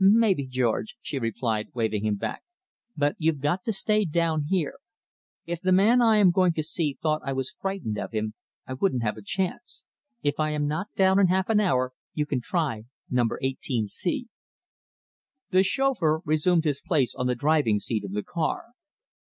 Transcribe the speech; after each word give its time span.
"Maybe, 0.00 0.48
George," 0.48 0.96
she 1.00 1.20
replied, 1.20 1.68
waving 1.72 2.04
him 2.04 2.16
back, 2.16 2.42
"but 2.96 3.14
you've 3.20 3.38
got 3.38 3.62
to 3.62 3.72
stay 3.72 4.04
down 4.04 4.46
here. 4.48 4.80
If 5.46 5.60
the 5.60 5.70
man 5.70 6.02
I 6.02 6.16
am 6.16 6.32
going 6.32 6.54
to 6.54 6.62
see 6.64 6.98
thought 7.00 7.22
I 7.24 7.32
was 7.32 7.54
frightened 7.60 7.96
of 7.96 8.10
him 8.10 8.34
I 8.66 8.72
wouldn't 8.74 9.04
have 9.04 9.16
a 9.16 9.22
chance. 9.22 9.84
If 10.24 10.40
I 10.40 10.50
am 10.50 10.66
not 10.66 10.88
down 10.96 11.20
in 11.20 11.28
half 11.28 11.48
an 11.50 11.60
hour 11.60 11.92
you 12.14 12.26
can 12.26 12.40
try 12.40 12.86
number 13.08 13.38
18C." 13.40 14.24
The 15.50 15.62
chauffeur 15.62 16.20
resumed 16.24 16.64
his 16.64 16.80
place 16.84 17.14
on 17.14 17.28
the 17.28 17.36
driving 17.36 17.78
seat 17.78 18.04
of 18.04 18.10
the 18.10 18.24
car. 18.24 18.70